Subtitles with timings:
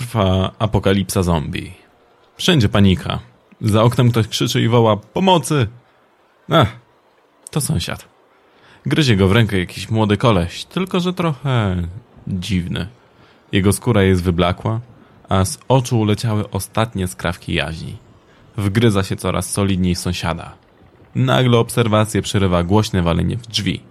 [0.00, 1.72] Trwa apokalipsa zombie.
[2.36, 3.18] Wszędzie panika.
[3.60, 5.66] Za oknem ktoś krzyczy i woła pomocy.
[6.50, 6.76] Ach,
[7.50, 8.08] to sąsiad.
[8.86, 11.76] Gryzie go w rękę jakiś młody koleś, tylko że trochę
[12.26, 12.88] dziwny.
[13.52, 14.80] Jego skóra jest wyblakła,
[15.28, 17.96] a z oczu leciały ostatnie skrawki jaźni.
[18.56, 20.54] Wgryza się coraz solidniej sąsiada.
[21.14, 23.82] Nagle obserwację przerywa głośne walenie w drzwi.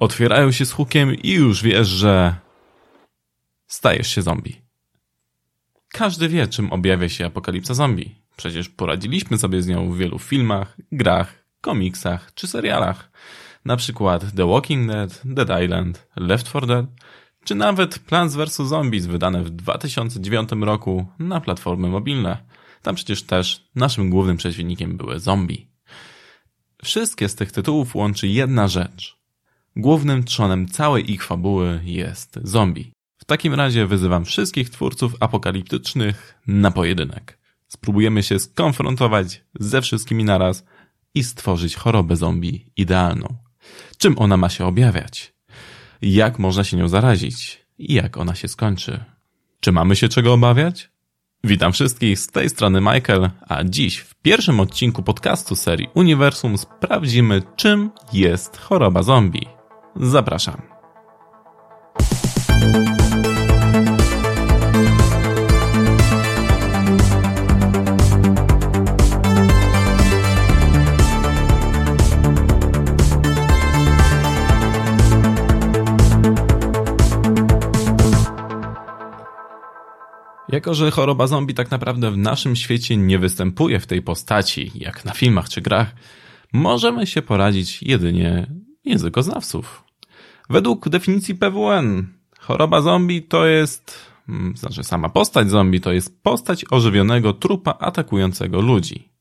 [0.00, 2.34] Otwierają się z hukiem i już wiesz, że
[3.66, 4.67] stajesz się zombie.
[5.88, 8.14] Każdy wie, czym objawia się apokalipsa zombie.
[8.36, 13.10] Przecież poradziliśmy sobie z nią w wielu filmach, grach, komiksach czy serialach.
[13.64, 16.86] Na przykład The Walking Dead, Dead Island, Left 4 Dead,
[17.44, 18.56] czy nawet Plants vs.
[18.56, 22.36] Zombies wydane w 2009 roku na platformy mobilne.
[22.82, 25.68] Tam przecież też naszym głównym przeciwnikiem były zombie.
[26.84, 29.18] Wszystkie z tych tytułów łączy jedna rzecz.
[29.76, 32.92] Głównym trzonem całej ich fabuły jest zombie.
[33.28, 37.38] Takim razie wyzywam wszystkich twórców apokaliptycznych na pojedynek.
[37.68, 40.64] Spróbujemy się skonfrontować ze wszystkimi naraz
[41.14, 43.36] i stworzyć chorobę zombie idealną.
[43.98, 45.34] Czym ona ma się objawiać?
[46.02, 47.66] Jak można się nią zarazić?
[47.78, 49.04] I jak ona się skończy?
[49.60, 50.90] Czy mamy się czego obawiać?
[51.44, 57.42] Witam wszystkich, z tej strony Michael, a dziś w pierwszym odcinku podcastu serii Uniwersum sprawdzimy,
[57.56, 59.46] czym jest choroba zombie.
[59.96, 60.77] Zapraszam.
[80.58, 85.04] Jako, że choroba zombie tak naprawdę w naszym świecie nie występuje w tej postaci, jak
[85.04, 85.94] na filmach czy grach,
[86.52, 88.46] możemy się poradzić jedynie
[88.84, 89.84] językoznawców.
[90.50, 92.06] Według definicji PWN,
[92.38, 93.98] choroba zombie to jest,
[94.28, 99.12] mm, znaczy sama postać zombie to jest postać ożywionego trupa atakującego ludzi.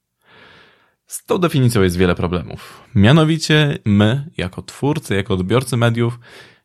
[1.07, 2.83] Z tą definicją jest wiele problemów.
[2.95, 6.19] Mianowicie my, jako twórcy, jako odbiorcy mediów,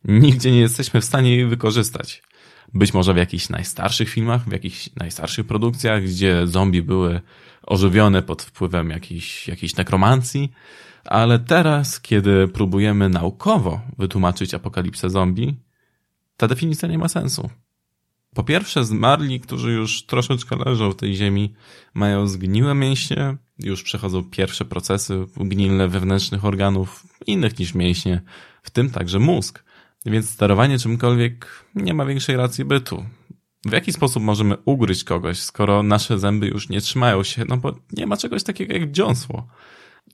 [0.05, 2.23] nigdzie nie jesteśmy w stanie jej wykorzystać.
[2.75, 7.21] Być może w jakichś najstarszych filmach, w jakichś najstarszych produkcjach, gdzie zombie były
[7.63, 10.53] ożywione pod wpływem jakiejś, jakiejś nekromancji,
[11.05, 15.57] ale teraz, kiedy próbujemy naukowo wytłumaczyć apokalipsę zombie,
[16.37, 17.51] ta definicja nie ma sensu.
[18.35, 21.55] Po pierwsze, zmarli, którzy już troszeczkę leżą w tej ziemi,
[21.95, 28.23] mają zgniłe mięśnie, już przechodzą pierwsze procesy gnilne wewnętrznych organów, innych niż mięśnie,
[28.63, 29.65] w tym także mózg.
[30.07, 33.05] Więc sterowanie czymkolwiek nie ma większej racji bytu.
[33.65, 37.45] W jaki sposób możemy ugryźć kogoś, skoro nasze zęby już nie trzymają się?
[37.49, 39.47] No bo nie ma czegoś takiego jak dziąsło.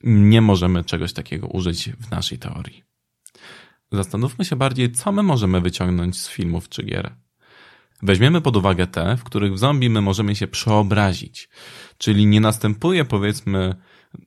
[0.05, 2.83] Nie możemy czegoś takiego użyć w naszej teorii.
[3.93, 7.15] Zastanówmy się bardziej, co my możemy wyciągnąć z filmów czy gier.
[8.03, 11.49] Weźmiemy pod uwagę te, w których w zombie my możemy się przeobrazić.
[11.99, 13.75] Czyli nie następuje, powiedzmy,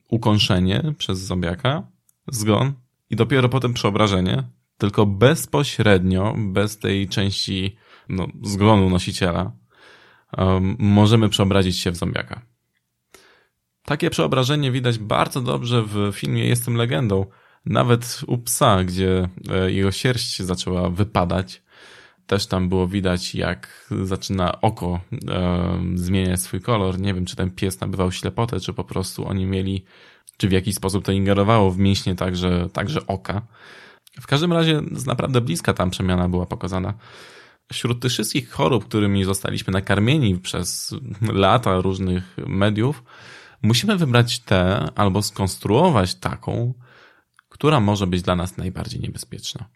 [0.08, 1.86] ukąszenie przez zombiaka,
[2.28, 2.72] zgon
[3.10, 4.44] i dopiero potem przeobrażenie,
[4.82, 7.76] tylko bezpośrednio, bez tej części
[8.08, 9.52] no, zgonu nosiciela,
[10.38, 12.42] um, możemy przeobrazić się w zombiaka.
[13.84, 17.26] Takie przeobrażenie widać bardzo dobrze w filmie Jestem legendą.
[17.66, 21.62] Nawet u psa, gdzie e, jego sierść zaczęła wypadać,
[22.26, 27.00] też tam było widać, jak zaczyna oko e, zmieniać swój kolor.
[27.00, 29.84] Nie wiem, czy ten pies nabywał ślepotę, czy po prostu oni mieli,
[30.36, 33.42] czy w jakiś sposób to ingerowało w mięśnie także, także oka.
[34.20, 36.94] W każdym razie z naprawdę bliska tam przemiana była pokazana.
[37.72, 40.94] Wśród tych wszystkich chorób, którymi zostaliśmy nakarmieni przez
[41.32, 43.02] lata różnych mediów,
[43.62, 46.74] musimy wybrać tę albo skonstruować taką,
[47.48, 49.68] która może być dla nas najbardziej niebezpieczna.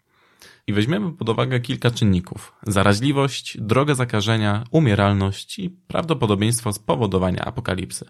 [0.67, 8.05] I weźmiemy pod uwagę kilka czynników: zaraźliwość, drogę zakażenia, umieralność i prawdopodobieństwo spowodowania apokalipsy.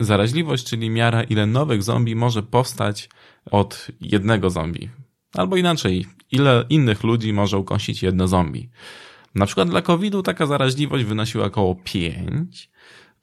[0.00, 3.08] Zaraźliwość, czyli miara, ile nowych zombie może powstać
[3.50, 4.90] od jednego zombie.
[5.38, 8.68] Albo inaczej, ile innych ludzi może ukąsić jedno zombie.
[9.34, 12.70] Na przykład dla COVID-u taka zaraźliwość wynosiła około 5,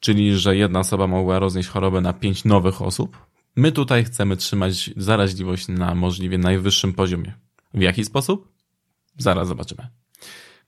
[0.00, 3.26] czyli że jedna osoba mogła roznieść chorobę na 5 nowych osób.
[3.56, 7.34] My tutaj chcemy trzymać zaraźliwość na możliwie najwyższym poziomie.
[7.74, 8.52] W jaki sposób?
[9.18, 9.88] Zaraz zobaczymy.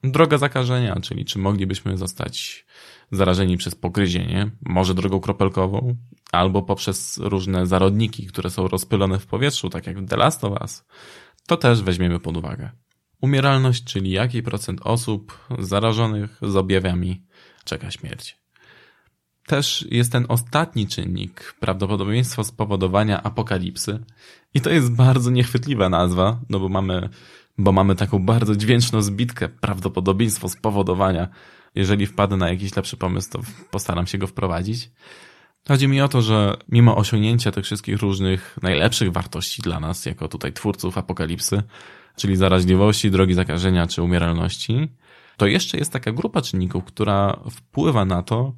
[0.03, 2.65] Droga zakażenia, czyli czy moglibyśmy zostać
[3.11, 5.95] zarażeni przez pogryzienie, może drogą kropelkową,
[6.31, 10.61] albo poprzez różne zarodniki, które są rozpylone w powietrzu, tak jak w The Last of
[10.61, 10.85] Us,
[11.49, 12.69] to też weźmiemy pod uwagę.
[13.21, 17.23] Umieralność, czyli jaki procent osób zarażonych z objawami
[17.63, 18.37] czeka śmierć.
[19.45, 23.99] Też jest ten ostatni czynnik, prawdopodobieństwo spowodowania apokalipsy.
[24.53, 27.09] I to jest bardzo niechwytliwa nazwa, no bo mamy,
[27.57, 31.27] bo mamy taką bardzo dźwięczną zbitkę, prawdopodobieństwo spowodowania.
[31.75, 33.39] Jeżeli wpadę na jakiś lepszy pomysł, to
[33.71, 34.91] postaram się go wprowadzić.
[35.69, 40.27] Chodzi mi o to, że mimo osiągnięcia tych wszystkich różnych najlepszych wartości dla nas, jako
[40.27, 41.63] tutaj twórców apokalipsy,
[42.15, 44.87] czyli zaraźliwości, drogi zakażenia czy umieralności,
[45.37, 48.53] to jeszcze jest taka grupa czynników, która wpływa na to,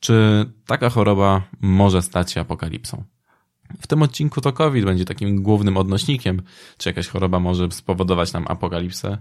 [0.00, 3.04] czy taka choroba może stać się apokalipsą.
[3.80, 6.42] W tym odcinku to COVID będzie takim głównym odnośnikiem,
[6.78, 9.18] czy jakaś choroba może spowodować nam apokalipsę.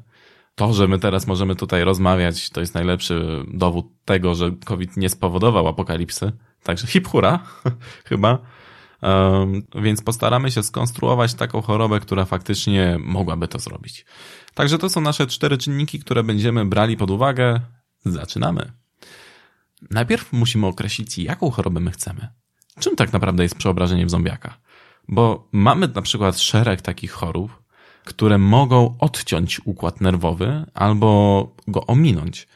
[0.55, 5.09] To, że my teraz możemy tutaj rozmawiać, to jest najlepszy dowód tego, że COVID nie
[5.09, 6.31] spowodował apokalipsy.
[6.63, 7.39] Także hip hura,
[8.09, 8.37] chyba.
[9.01, 14.05] Um, więc postaramy się skonstruować taką chorobę, która faktycznie mogłaby to zrobić.
[14.53, 17.59] Także to są nasze cztery czynniki, które będziemy brali pod uwagę.
[18.05, 18.71] Zaczynamy.
[19.91, 22.27] Najpierw musimy określić, jaką chorobę my chcemy.
[22.79, 24.57] Czym tak naprawdę jest przeobrażenie w zombiaka?
[25.07, 27.63] Bo mamy na przykład szereg takich chorób,
[28.05, 32.47] które mogą odciąć układ nerwowy albo go ominąć,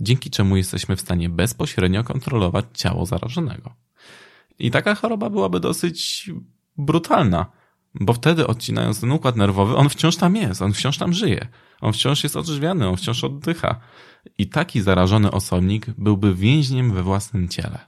[0.00, 3.74] dzięki czemu jesteśmy w stanie bezpośrednio kontrolować ciało zarażonego.
[4.58, 6.30] I taka choroba byłaby dosyć
[6.76, 7.46] brutalna,
[7.94, 11.48] bo wtedy odcinając ten układ nerwowy, on wciąż tam jest, on wciąż tam żyje,
[11.80, 13.80] on wciąż jest odżywiany, on wciąż oddycha.
[14.38, 17.78] I taki zarażony osobnik byłby więźniem we własnym ciele.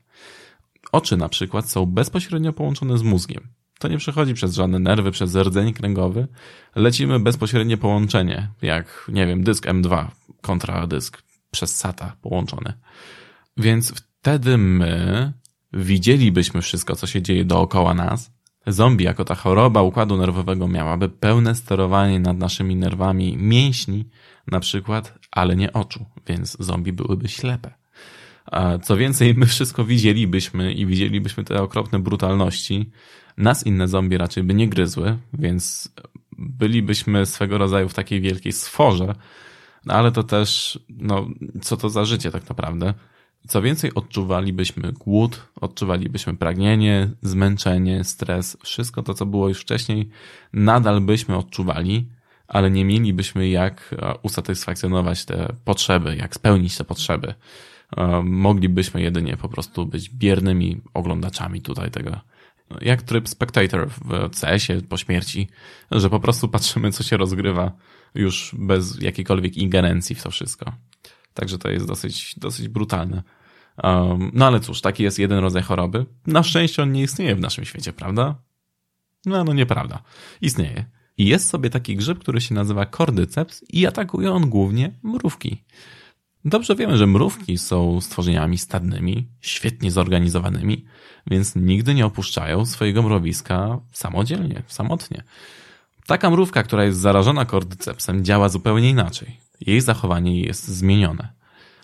[0.93, 3.49] Oczy na przykład są bezpośrednio połączone z mózgiem.
[3.79, 6.29] To nie przechodzi przez żadne nerwy, przez rdzeń kręgowy.
[6.75, 10.07] Lecimy bezpośrednie połączenie, jak, nie wiem, dysk M2
[10.41, 12.73] kontra dysk przez SATA połączony.
[13.57, 15.33] Więc wtedy my
[15.73, 18.33] widzielibyśmy wszystko, co się dzieje dookoła nas.
[18.67, 24.09] Zombie jako ta choroba układu nerwowego miałaby pełne sterowanie nad naszymi nerwami mięśni,
[24.47, 27.75] na przykład, ale nie oczu, więc zombie byłyby ślepe.
[28.83, 32.91] Co więcej, my wszystko widzielibyśmy i widzielibyśmy te okropne brutalności.
[33.37, 35.95] Nas inne zombie raczej by nie gryzły, więc
[36.39, 39.15] bylibyśmy swego rodzaju w takiej wielkiej sforze,
[39.87, 41.29] no ale to też, no,
[41.63, 42.95] co to za życie tak naprawdę.
[43.49, 50.09] Co więcej, odczuwalibyśmy głód, odczuwalibyśmy pragnienie, zmęczenie, stres, wszystko to, co było już wcześniej,
[50.53, 52.09] nadal byśmy odczuwali,
[52.49, 57.35] ale nie mielibyśmy jak e, usatysfakcjonować te potrzeby, jak spełnić te potrzeby.
[57.97, 62.21] E, moglibyśmy jedynie po prostu być biernymi oglądaczami tutaj tego.
[62.81, 65.49] Jak tryb spectator w CS-ie po śmierci,
[65.91, 67.73] że po prostu patrzymy, co się rozgrywa
[68.15, 70.73] już bez jakiejkolwiek ingerencji w to wszystko.
[71.35, 73.23] Także to jest dosyć, dosyć brutalne.
[73.83, 76.07] Um, no ale cóż, taki jest jeden rodzaj choroby.
[76.27, 78.35] Na szczęście on nie istnieje w naszym świecie, prawda?
[79.27, 80.03] No, no nieprawda.
[80.41, 80.85] Istnieje.
[81.17, 85.65] I jest sobie taki grzyb, który się nazywa kordyceps i atakuje on głównie mrówki.
[86.45, 90.85] Dobrze wiemy, że mrówki są stworzeniami stadnymi, świetnie zorganizowanymi,
[91.27, 95.23] więc nigdy nie opuszczają swojego mrowiska samodzielnie, samotnie.
[96.07, 99.41] Taka mrówka, która jest zarażona kordycepsem, działa zupełnie inaczej.
[99.61, 101.33] Jej zachowanie jest zmienione.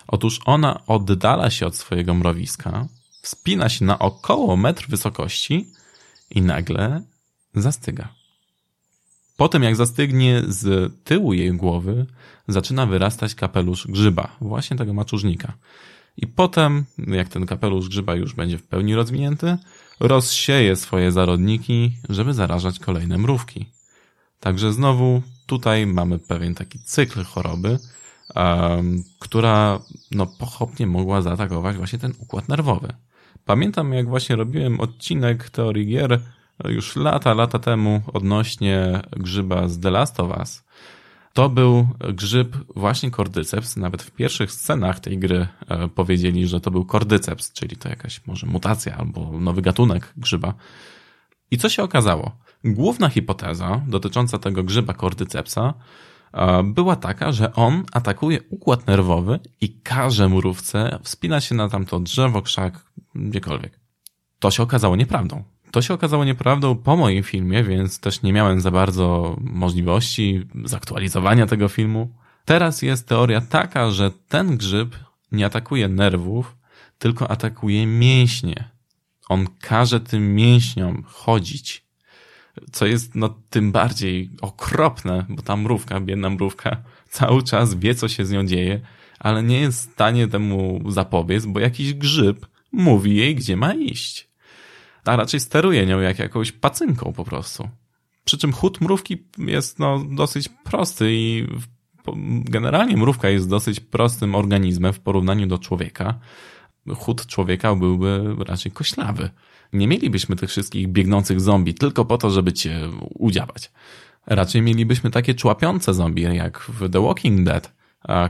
[0.07, 2.87] Otóż ona oddala się od swojego mrowiska,
[3.21, 5.67] wspina się na około metr wysokości
[6.29, 7.01] i nagle
[7.53, 8.13] zastyga.
[9.37, 12.05] Potem jak zastygnie z tyłu jej głowy,
[12.47, 15.53] zaczyna wyrastać kapelusz grzyba, właśnie tego maczużnika.
[16.17, 19.57] I potem, jak ten kapelusz grzyba już będzie w pełni rozwinięty,
[19.99, 23.65] rozsieje swoje zarodniki, żeby zarażać kolejne mrówki.
[24.39, 27.79] Także znowu tutaj mamy pewien taki cykl choroby,
[28.35, 29.79] um, która
[30.11, 32.93] no, pochopnie mogła zaatakować właśnie ten układ nerwowy.
[33.45, 36.21] Pamiętam, jak właśnie robiłem odcinek teorii gier
[36.65, 40.63] już lata, lata temu odnośnie grzyba z The Last of Us.
[41.33, 43.75] To był grzyb właśnie kordyceps.
[43.75, 48.25] Nawet w pierwszych scenach tej gry e, powiedzieli, że to był kordyceps, czyli to jakaś
[48.25, 50.53] może mutacja albo nowy gatunek grzyba.
[51.51, 52.31] I co się okazało?
[52.63, 55.73] Główna hipoteza dotycząca tego grzyba kordycepsa
[56.33, 61.99] e, była taka, że on atakuje układ nerwowy i każe mrówce wspinać się na tamto
[61.99, 62.85] drzewo, krzak,
[63.15, 63.79] gdziekolwiek.
[64.39, 65.43] To się okazało nieprawdą.
[65.71, 71.45] To się okazało nieprawdą po moim filmie, więc też nie miałem za bardzo możliwości zaktualizowania
[71.45, 72.09] tego filmu.
[72.45, 74.95] Teraz jest teoria taka, że ten grzyb
[75.31, 76.57] nie atakuje nerwów,
[76.99, 78.69] tylko atakuje mięśnie.
[79.29, 81.86] On każe tym mięśniom chodzić.
[82.71, 86.77] Co jest no tym bardziej okropne, bo ta mrówka, biedna mrówka,
[87.09, 88.81] cały czas wie, co się z nią dzieje,
[89.19, 94.27] ale nie jest w stanie temu zapobiec, bo jakiś grzyb mówi jej, gdzie ma iść
[95.07, 97.69] a raczej steruje nią jak jakąś pacynką po prostu.
[98.23, 101.47] Przy czym chód mrówki jest no, dosyć prosty i
[102.43, 106.19] generalnie mrówka jest dosyć prostym organizmem w porównaniu do człowieka.
[106.95, 109.29] Chód człowieka byłby raczej koślawy.
[109.73, 113.71] Nie mielibyśmy tych wszystkich biegnących zombie tylko po to, żeby cię udziałać.
[114.27, 117.73] Raczej mielibyśmy takie człapiące zombie jak w The Walking Dead,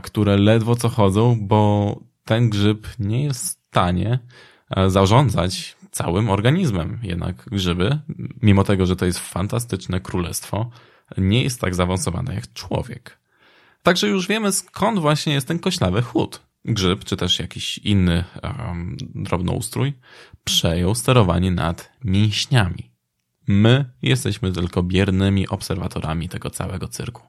[0.02, 4.18] które ledwo co chodzą, bo ten grzyb nie jest w stanie
[4.88, 6.98] zarządzać całym organizmem.
[7.02, 7.98] Jednak grzyby,
[8.42, 10.70] mimo tego, że to jest fantastyczne królestwo,
[11.18, 13.18] nie jest tak zaawansowane jak człowiek.
[13.82, 16.47] Także już wiemy skąd właśnie jest ten koślawy chód.
[16.68, 19.92] Grzyb, czy też jakiś inny um, drobnoustrój,
[20.44, 22.90] przejął sterowanie nad mięśniami.
[23.46, 27.22] My jesteśmy tylko biernymi obserwatorami tego całego cyrku.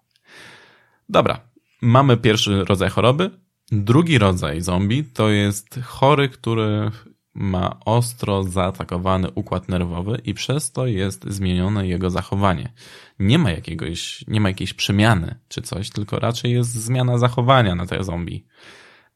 [1.09, 1.39] Dobra,
[1.81, 3.31] mamy pierwszy rodzaj choroby.
[3.71, 6.91] Drugi rodzaj zombie to jest chory, który
[7.33, 12.73] ma ostro zaatakowany układ nerwowy i przez to jest zmienione jego zachowanie.
[13.19, 17.85] Nie ma jakiegoś, nie ma jakiejś przemiany czy coś, tylko raczej jest zmiana zachowania na
[17.85, 18.45] te zombie.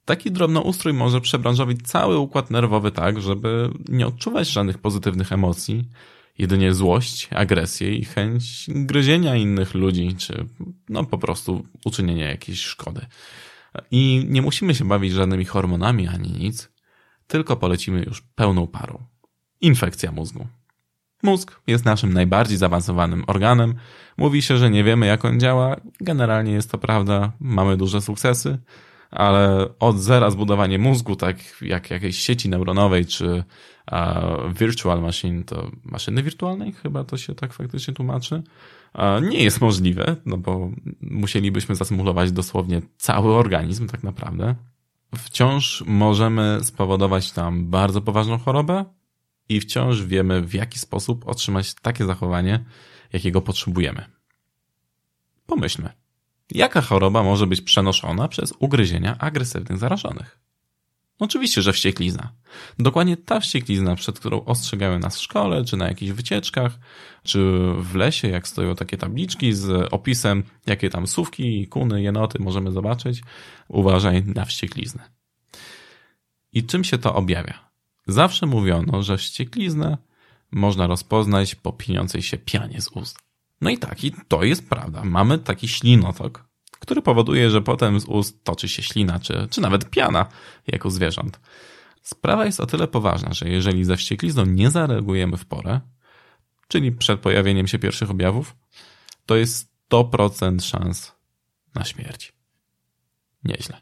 [0.04, 5.84] Taki drobnoustrój może przebranżowić cały układ nerwowy tak, żeby nie odczuwać żadnych pozytywnych emocji,
[6.38, 10.46] jedynie złość, agresję i chęć gryzienia innych ludzi, czy
[10.88, 13.06] no po prostu uczynienia jakiejś szkody.
[13.90, 16.70] I nie musimy się bawić żadnymi hormonami ani nic,
[17.26, 19.02] tylko polecimy już pełną parą.
[19.60, 20.46] Infekcja mózgu.
[21.22, 23.74] Mózg jest naszym najbardziej zaawansowanym organem.
[24.16, 25.76] Mówi się, że nie wiemy jak on działa.
[26.00, 28.58] Generalnie jest to prawda, mamy duże sukcesy,
[29.14, 33.44] ale od zera zbudowanie mózgu, tak jak jakiejś sieci neuronowej czy
[34.54, 38.42] virtual machine, to maszyny wirtualnej, chyba to się tak faktycznie tłumaczy,
[39.22, 44.54] nie jest możliwe, no bo musielibyśmy zasymulować dosłownie cały organizm tak naprawdę.
[45.16, 48.84] Wciąż możemy spowodować tam bardzo poważną chorobę
[49.48, 52.64] i wciąż wiemy w jaki sposób otrzymać takie zachowanie,
[53.12, 54.04] jakiego potrzebujemy.
[55.46, 55.90] Pomyślmy,
[56.50, 60.38] jaka choroba może być przenoszona przez ugryzienia agresywnych zarażonych?
[61.18, 62.32] Oczywiście, że wścieklizna.
[62.78, 66.78] Dokładnie ta wścieklizna, przed którą ostrzegają nas w szkole, czy na jakichś wycieczkach,
[67.22, 67.38] czy
[67.78, 73.22] w lesie, jak stoją takie tabliczki z opisem, jakie tam sówki, kuny, jenoty możemy zobaczyć.
[73.68, 75.10] Uważaj na wściekliznę.
[76.52, 77.70] I czym się to objawia?
[78.06, 79.98] Zawsze mówiono, że wściekliznę
[80.52, 83.23] można rozpoznać po pieniącej się pianie z ust.
[83.64, 85.04] No i tak, i to jest prawda.
[85.04, 89.90] Mamy taki ślinotok, który powoduje, że potem z ust toczy się ślina, czy, czy nawet
[89.90, 90.26] piana,
[90.66, 91.40] jak u zwierząt.
[92.02, 95.80] Sprawa jest o tyle poważna, że jeżeli ze wścieklizną nie zareagujemy w porę,
[96.68, 98.56] czyli przed pojawieniem się pierwszych objawów,
[99.26, 101.12] to jest 100% szans
[101.74, 102.32] na śmierć.
[103.44, 103.78] Nieźle.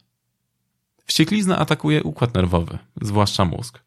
[1.05, 3.85] Wścieklizna atakuje układ nerwowy, zwłaszcza mózg.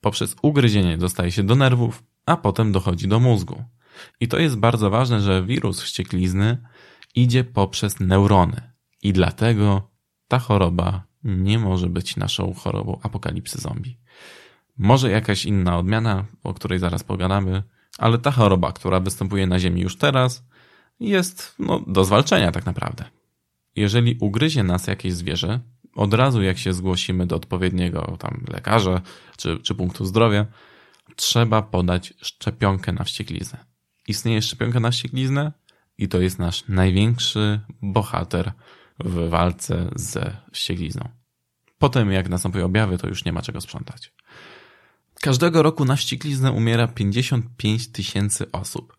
[0.00, 3.64] Poprzez ugryzienie dostaje się do nerwów, a potem dochodzi do mózgu.
[4.20, 6.58] I to jest bardzo ważne, że wirus wścieklizny
[7.14, 8.72] idzie poprzez neurony.
[9.02, 9.90] I dlatego
[10.28, 13.98] ta choroba nie może być naszą chorobą apokalipsy zombie.
[14.78, 17.62] Może jakaś inna odmiana, o której zaraz pogadamy,
[17.98, 20.44] ale ta choroba, która występuje na Ziemi już teraz,
[21.00, 23.04] jest no, do zwalczenia tak naprawdę.
[23.76, 25.60] Jeżeli ugryzie nas jakieś zwierzę,
[25.94, 29.00] od razu jak się zgłosimy do odpowiedniego tam lekarza
[29.36, 30.46] czy, czy punktu zdrowia,
[31.16, 33.71] trzeba podać szczepionkę na wściekliznę.
[34.08, 35.52] Istnieje szczepionka na wściekliznę
[35.98, 38.52] i to jest nasz największy bohater
[38.98, 41.08] w walce ze wścieklizną.
[41.78, 44.12] Potem jak następują objawy, to już nie ma czego sprzątać.
[45.20, 48.96] Każdego roku na wściekliznę umiera 55 tysięcy osób.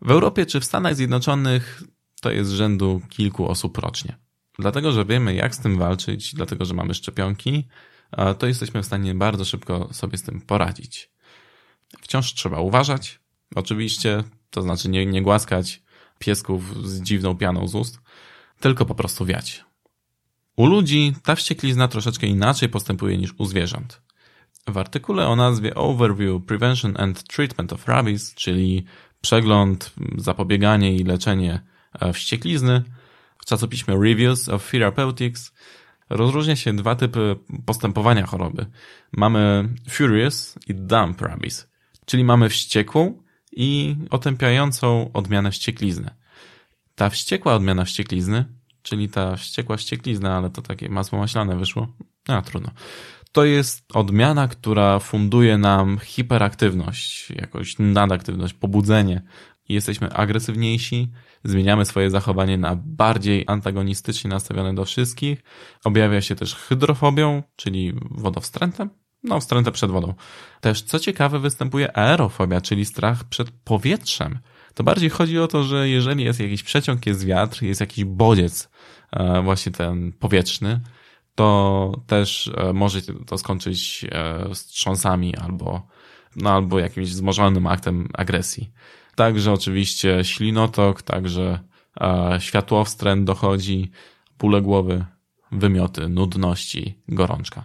[0.00, 1.82] W Europie czy w Stanach Zjednoczonych
[2.20, 4.16] to jest rzędu kilku osób rocznie.
[4.58, 7.68] Dlatego, że wiemy jak z tym walczyć, dlatego, że mamy szczepionki,
[8.38, 11.10] to jesteśmy w stanie bardzo szybko sobie z tym poradzić.
[12.00, 13.20] Wciąż trzeba uważać,
[13.54, 15.82] oczywiście, to znaczy nie, nie głaskać
[16.18, 18.00] piesków z dziwną pianą z ust,
[18.60, 19.64] tylko po prostu wiać.
[20.56, 24.02] U ludzi ta wścieklizna troszeczkę inaczej postępuje niż u zwierząt.
[24.68, 28.84] W artykule o nazwie Overview Prevention and Treatment of Rabies, czyli
[29.20, 31.60] przegląd, zapobieganie i leczenie
[32.00, 32.82] e, wścieklizny,
[33.38, 35.52] w czasopiśmie Reviews of Therapeutics
[36.10, 38.66] rozróżnia się dwa typy postępowania choroby.
[39.12, 41.70] Mamy Furious i Dump Rabies,
[42.06, 46.10] czyli mamy wściekłą i otępiającą odmianę wścieklizny.
[46.94, 48.44] Ta wściekła odmiana wścieklizny,
[48.82, 51.88] czyli ta wściekła wścieklizna, ale to takie masło maślane wyszło,
[52.28, 52.70] a trudno.
[53.32, 59.22] To jest odmiana, która funduje nam hiperaktywność, jakąś nadaktywność, pobudzenie.
[59.68, 61.12] Jesteśmy agresywniejsi,
[61.44, 65.42] zmieniamy swoje zachowanie na bardziej antagonistycznie nastawione do wszystkich.
[65.84, 68.90] Objawia się też hydrofobią, czyli wodowstrętem.
[69.24, 70.14] No, wstrętę przed wodą.
[70.60, 74.38] Też, co ciekawe, występuje aerofobia, czyli strach przed powietrzem.
[74.74, 78.70] To bardziej chodzi o to, że jeżeli jest jakiś przeciąg, jest wiatr, jest jakiś bodziec,
[79.12, 80.80] e, właśnie ten powietrzny,
[81.34, 85.86] to też e, może to skończyć e, wstrząsami albo,
[86.36, 88.70] no, albo jakimś wzmożonym aktem agresji.
[89.14, 91.58] Także oczywiście ślinotok, także
[92.38, 93.90] światłowstręt dochodzi,
[94.38, 95.04] bóle głowy,
[95.52, 97.64] wymioty, nudności, gorączka.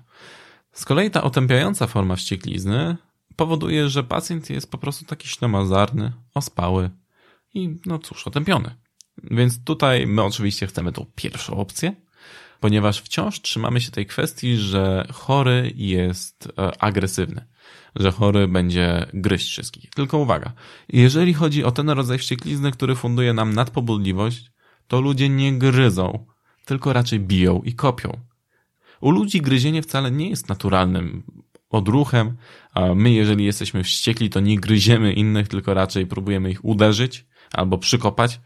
[0.78, 2.98] Z kolei ta otępiająca forma wścieklizny
[3.36, 6.90] powoduje, że pacjent jest po prostu taki ślamazarny, ospały
[7.54, 8.76] i no cóż, otępiony.
[9.24, 11.96] Więc tutaj my oczywiście chcemy tą pierwszą opcję,
[12.60, 17.46] ponieważ wciąż trzymamy się tej kwestii, że chory jest e, agresywny,
[17.96, 19.90] że chory będzie gryźć wszystkich.
[19.90, 20.54] Tylko uwaga,
[20.90, 24.52] jeżeli chodzi o ten rodzaj wścieklizny, który funduje nam nadpobudliwość,
[24.88, 26.26] to ludzie nie gryzą,
[26.66, 28.27] tylko raczej biją i kopią.
[29.02, 31.24] U ludzi gryzienie wcale nie jest naturalnym
[31.70, 32.38] odruchem,
[32.74, 37.78] a my jeżeli jesteśmy wściekli, to nie gryziemy innych, tylko raczej próbujemy ich uderzyć albo
[37.78, 38.40] przykopać,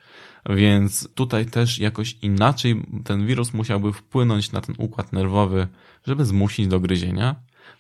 [0.50, 5.68] więc tutaj też jakoś inaczej ten wirus musiałby wpłynąć na ten układ nerwowy,
[6.08, 7.36] żeby zmusić do gryzienia,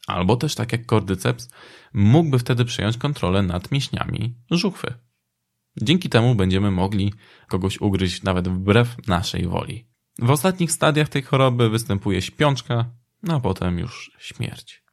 [0.07, 1.49] albo też tak jak kordyceps,
[1.93, 4.93] mógłby wtedy przejąć kontrolę nad mięśniami żuchwy.
[5.81, 7.13] Dzięki temu będziemy mogli
[7.47, 9.90] kogoś ugryźć nawet wbrew naszej woli.
[10.19, 12.85] W ostatnich stadiach tej choroby występuje śpiączka,
[13.23, 14.83] no a potem już śmierć.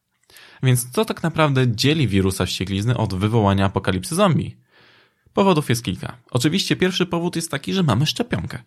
[0.63, 4.57] Więc co tak naprawdę dzieli wirusa wścieklizny od wywołania apokalipsy zombie?
[5.33, 6.19] Powodów jest kilka.
[6.31, 8.59] Oczywiście pierwszy powód jest taki, że mamy szczepionkę.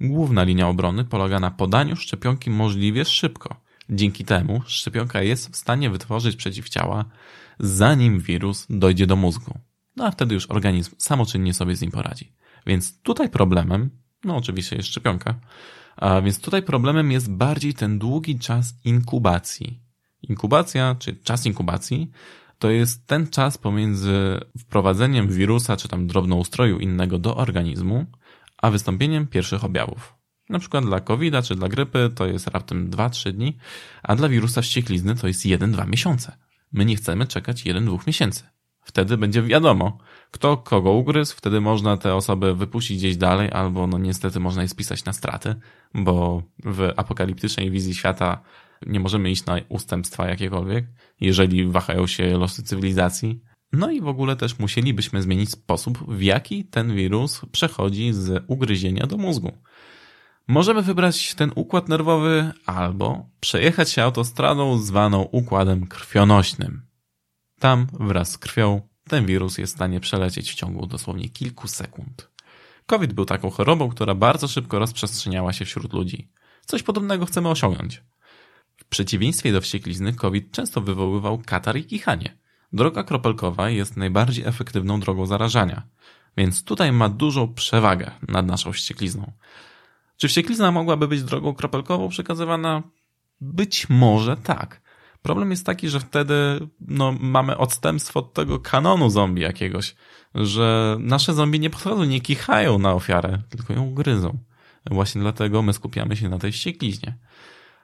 [0.00, 3.60] Główna linia obrony polega na podaniu szczepionki możliwie szybko.
[3.90, 7.04] Dzięki temu szczepionka jest w stanie wytworzyć przeciwciała,
[7.58, 9.58] zanim wirus dojdzie do mózgu.
[9.96, 12.32] No a wtedy już organizm samoczynnie sobie z nim poradzi.
[12.66, 13.90] Więc tutaj problemem,
[14.24, 15.34] no oczywiście jest szczepionka,
[15.98, 19.80] a więc tutaj problemem jest bardziej ten długi czas inkubacji.
[20.22, 22.10] Inkubacja, czy czas inkubacji,
[22.58, 28.06] to jest ten czas pomiędzy wprowadzeniem wirusa czy tam drobnoustroju innego do organizmu,
[28.56, 30.14] a wystąpieniem pierwszych objawów.
[30.48, 33.56] Na przykład dla covid czy dla grypy to jest raptem 2-3 dni,
[34.02, 36.36] a dla wirusa wścieklizny to jest 1-2 miesiące.
[36.72, 38.42] My nie chcemy czekać 1-2 miesięcy.
[38.88, 39.98] Wtedy będzie wiadomo,
[40.30, 44.68] kto kogo ugryzł, wtedy można te osoby wypuścić gdzieś dalej, albo no niestety można je
[44.68, 45.54] spisać na straty,
[45.94, 48.42] bo w apokaliptycznej wizji świata
[48.86, 50.86] nie możemy iść na ustępstwa jakiekolwiek,
[51.20, 53.40] jeżeli wahają się losy cywilizacji.
[53.72, 59.06] No i w ogóle też musielibyśmy zmienić sposób, w jaki ten wirus przechodzi z ugryzienia
[59.06, 59.52] do mózgu.
[60.46, 66.87] Możemy wybrać ten układ nerwowy albo przejechać się autostradą zwaną układem krwionośnym.
[67.58, 72.30] Tam wraz z krwią ten wirus jest w stanie przelecieć w ciągu dosłownie kilku sekund.
[72.86, 76.28] COVID był taką chorobą, która bardzo szybko rozprzestrzeniała się wśród ludzi.
[76.66, 78.02] Coś podobnego chcemy osiągnąć.
[78.76, 82.38] W przeciwieństwie do wścieklizny, COVID często wywoływał katar i kichanie.
[82.72, 85.82] Droga kropelkowa jest najbardziej efektywną drogą zarażania,
[86.36, 89.32] więc tutaj ma dużą przewagę nad naszą wścieklizną.
[90.16, 92.82] Czy wścieklizna mogłaby być drogą kropelkową przekazywana?
[93.40, 94.80] Być może tak.
[95.22, 96.34] Problem jest taki, że wtedy
[96.80, 99.94] no, mamy odstępstwo od tego kanonu zombie jakiegoś,
[100.34, 104.38] że nasze zombie nie podchodzą, nie kichają na ofiarę, tylko ją gryzą.
[104.90, 107.18] Właśnie dlatego my skupiamy się na tej ściekliźnie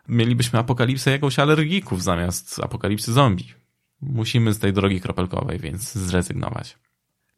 [0.08, 3.54] mielibyśmy apokalipsę jakąś alergików zamiast apokalipsy zombie.
[4.00, 6.78] Musimy z tej drogi kropelkowej więc zrezygnować.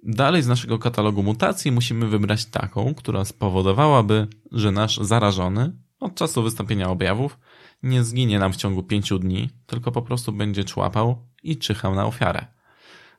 [0.03, 6.43] Dalej z naszego katalogu mutacji musimy wybrać taką, która spowodowałaby, że nasz zarażony od czasu
[6.43, 7.39] wystąpienia objawów
[7.83, 12.07] nie zginie nam w ciągu pięciu dni, tylko po prostu będzie człapał i czyhał na
[12.07, 12.47] ofiarę.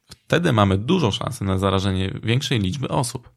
[0.05, 3.29] Wtedy mamy dużą szansę na zarażenie większej liczby osób.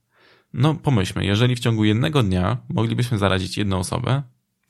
[0.53, 4.23] No pomyślmy, jeżeli w ciągu jednego dnia moglibyśmy zarazić jedną osobę,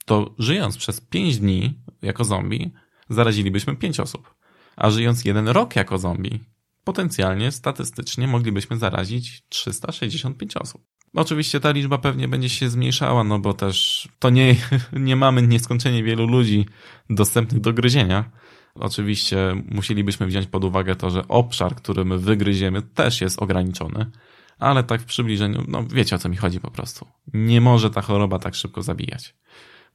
[0.04, 2.70] to żyjąc przez 5 dni jako zombie,
[3.08, 4.34] zarazilibyśmy 5 osób.
[4.76, 6.40] A żyjąc jeden rok jako zombie,
[6.84, 10.86] potencjalnie, statystycznie moglibyśmy zarazić 365 osób.
[11.14, 14.56] Oczywiście ta liczba pewnie będzie się zmniejszała, no bo też to nie,
[14.92, 16.66] nie mamy nieskończenie wielu ludzi
[17.10, 18.30] dostępnych do gryzienia.
[18.74, 24.10] Oczywiście musielibyśmy wziąć pod uwagę to, że obszar, który my wygryziemy, też jest ograniczony,
[24.58, 27.06] ale tak w przybliżeniu, no wiecie o co mi chodzi po prostu.
[27.34, 29.34] Nie może ta choroba tak szybko zabijać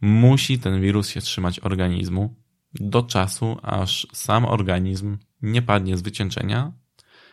[0.02, 2.36] musi ten wirus się trzymać organizmu
[2.74, 6.72] do czasu, aż sam organizm nie padnie z wycieńczenia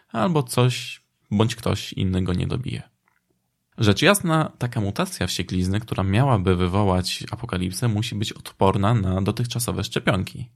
[0.09, 2.91] albo coś bądź ktoś inny go nie dobije.
[3.78, 10.50] Rzecz jasna, taka mutacja wścieklizny, która miałaby wywołać apokalipsę, musi być odporna na dotychczasowe szczepionki.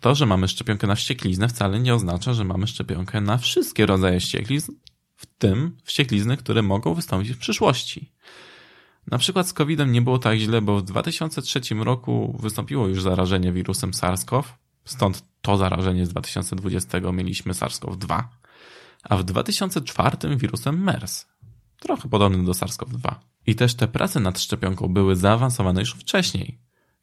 [0.00, 4.20] To, że mamy szczepionkę na wściekliznę wcale nie oznacza, że mamy szczepionkę na wszystkie rodzaje
[4.20, 4.72] wścieklizn,
[5.16, 8.12] w tym wścieklizny, które mogą wystąpić w przyszłości.
[9.06, 13.52] Na przykład z COVID-em nie było tak źle, bo w 2003 roku wystąpiło już zarażenie
[13.52, 14.42] wirusem SARS-CoV,
[14.84, 18.22] stąd to zarażenie z 2020 mieliśmy SARS-CoV-2,
[19.02, 21.26] a w 2004 wirusem MERS,
[21.78, 23.14] trochę podobny do SARS-CoV-2.
[23.46, 26.58] I też te prace nad szczepionką były zaawansowane już wcześniej.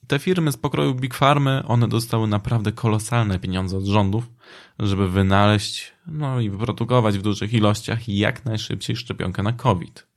[0.08, 4.32] Te firmy z pokroju Big Farmy, one dostały naprawdę kolosalne pieniądze od rządów,
[4.80, 10.08] żeby wynaleźć, no i wyprodukować w dużych ilościach jak najszybciej szczepionkę na COVID.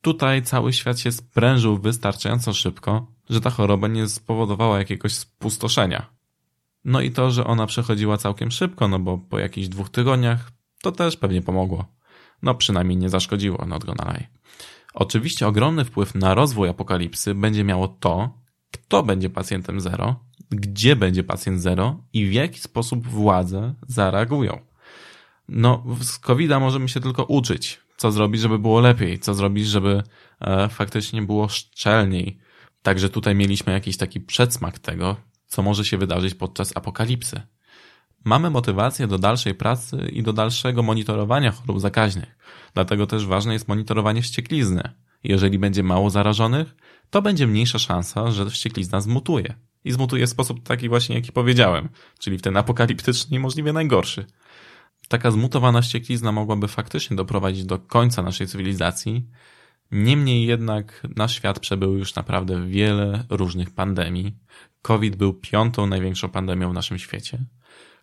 [0.00, 6.06] Tutaj cały świat się sprężył wystarczająco szybko, że ta choroba nie spowodowała jakiegoś spustoszenia.
[6.84, 10.92] No i to, że ona przechodziła całkiem szybko, no bo po jakichś dwóch tygodniach to
[10.92, 11.95] też pewnie pomogło.
[12.42, 14.28] No przynajmniej nie zaszkodziło, not gonna lie.
[14.94, 18.30] Oczywiście ogromny wpływ na rozwój apokalipsy będzie miało to,
[18.72, 24.58] kto będzie pacjentem zero, gdzie będzie pacjent zero i w jaki sposób władze zareagują.
[25.48, 30.02] No, z covid możemy się tylko uczyć, co zrobić, żeby było lepiej, co zrobić, żeby
[30.40, 32.38] e, faktycznie było szczelniej.
[32.82, 37.42] Także tutaj mieliśmy jakiś taki przedsmak tego, co może się wydarzyć podczas apokalipsy.
[38.24, 42.38] Mamy motywację do dalszej pracy i do dalszego monitorowania chorób zakaźnych.
[42.74, 44.82] Dlatego też ważne jest monitorowanie wścieklizny.
[45.24, 46.76] Jeżeli będzie mało zarażonych,
[47.10, 49.54] to będzie mniejsza szansa, że wścieklizna zmutuje.
[49.84, 54.26] I zmutuje w sposób taki właśnie, jaki powiedziałem, czyli w ten apokaliptyczny i możliwie najgorszy.
[55.08, 59.26] Taka zmutowana wścieklizna mogłaby faktycznie doprowadzić do końca naszej cywilizacji.
[59.90, 64.36] Niemniej jednak nasz świat przebył już naprawdę wiele różnych pandemii.
[64.82, 67.38] COVID był piątą największą pandemią w naszym świecie.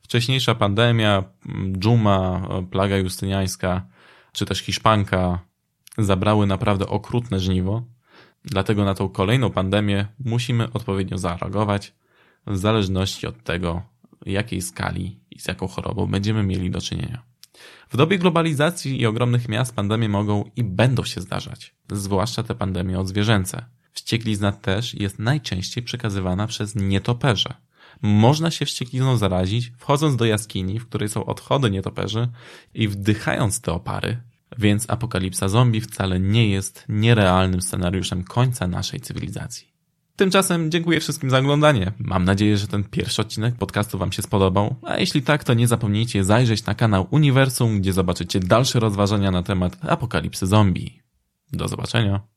[0.04, 1.24] Wcześniejsza pandemia,
[1.80, 3.86] dżuma, plaga justyniańska,
[4.32, 5.40] czy też hiszpanka
[5.98, 7.84] zabrały naprawdę okrutne żniwo.
[8.46, 11.94] Dlatego na tą kolejną pandemię musimy odpowiednio zareagować
[12.48, 13.82] w zależności od tego,
[14.26, 17.24] jakiej skali i z jaką chorobą będziemy mieli do czynienia.
[17.90, 23.00] W dobie globalizacji i ogromnych miast pandemie mogą i będą się zdarzać, zwłaszcza te pandemie
[23.00, 23.66] odzwierzęce.
[23.92, 27.54] Wścieklizna też jest najczęściej przekazywana przez nietoperze.
[28.02, 32.28] Można się wścieklizną zarazić, wchodząc do jaskini, w której są odchody nietoperzy
[32.74, 34.18] i wdychając te opary,
[34.58, 39.74] więc apokalipsa zombie wcale nie jest nierealnym scenariuszem końca naszej cywilizacji.
[40.16, 41.92] Tymczasem dziękuję wszystkim za oglądanie.
[42.00, 45.68] Mam nadzieję, że ten pierwszy odcinek podcastu Wam się spodobał, a jeśli tak, to nie
[45.68, 51.00] zapomnijcie zajrzeć na kanał Uniwersum, gdzie zobaczycie dalsze rozważania na temat apokalipsy zombie.
[51.54, 52.33] Do zobaczenia.